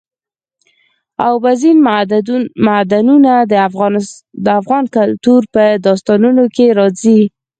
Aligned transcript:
اوبزین 1.27 1.77
معدنونه 2.67 3.33
د 4.45 4.47
افغان 4.59 4.83
کلتور 4.97 5.41
په 5.53 5.63
داستانونو 5.85 6.43
کې 6.55 6.65
راځي. 6.79 7.21